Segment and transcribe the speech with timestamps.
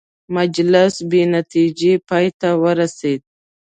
[0.35, 3.21] مجلس بې نتیجې پای ته ورسېد.